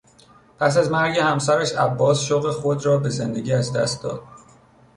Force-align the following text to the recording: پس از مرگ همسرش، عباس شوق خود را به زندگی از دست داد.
پس 0.59 0.77
از 0.77 0.91
مرگ 0.91 1.17
همسرش، 1.19 1.71
عباس 1.71 2.21
شوق 2.21 2.51
خود 2.51 2.85
را 2.85 2.97
به 2.97 3.09
زندگی 3.09 3.53
از 3.53 3.73
دست 3.73 4.03
داد. 4.03 4.23